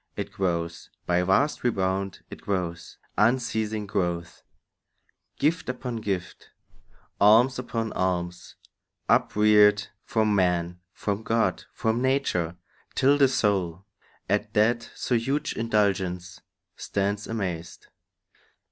It 0.15 0.31
grows— 0.31 0.89
By 1.05 1.21
vast 1.21 1.63
rebound 1.63 2.23
it 2.31 2.41
grows, 2.41 2.97
unceasing 3.19 3.85
growth; 3.85 4.41
Gift 5.37 5.69
upon 5.69 5.97
gift, 5.97 6.49
alms 7.19 7.59
upon 7.59 7.93
alms, 7.93 8.55
upreared, 9.07 9.89
From 10.03 10.33
man, 10.33 10.79
from 10.91 11.21
God, 11.21 11.65
from 11.71 12.01
nature, 12.01 12.57
till 12.95 13.19
the 13.19 13.27
soul 13.27 13.85
At 14.27 14.55
that 14.55 14.89
so 14.95 15.13
huge 15.13 15.53
indulgence 15.53 16.41
stands 16.75 17.27
amazed. 17.27 17.85